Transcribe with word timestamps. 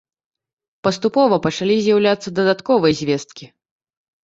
Паступова 0.87 1.35
пачалі 1.49 1.77
з'яўляцца 1.89 2.35
дадатковыя 2.41 2.93
звесткі. 3.03 3.45